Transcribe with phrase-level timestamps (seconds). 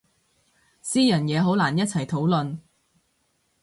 [0.81, 2.57] 私人嘢好難一齊討論